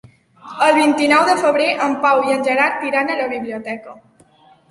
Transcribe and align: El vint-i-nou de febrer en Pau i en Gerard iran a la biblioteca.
El 0.67 0.71
vint-i-nou 0.77 1.25
de 1.27 1.33
febrer 1.41 1.67
en 1.89 1.93
Pau 2.05 2.23
i 2.29 2.33
en 2.37 2.41
Gerard 2.49 2.87
iran 2.91 3.13
a 3.13 3.19
la 3.23 3.27
biblioteca. 3.37 3.97